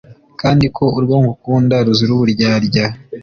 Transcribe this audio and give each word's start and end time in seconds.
kandi 0.41 0.65
ko 0.75 0.83
urwo 0.97 1.15
ngukunda 1.21 1.75
ruzira 1.85 2.11
uburyarya 2.15 2.85